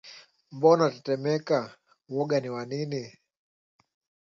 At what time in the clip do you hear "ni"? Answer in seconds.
2.39-2.49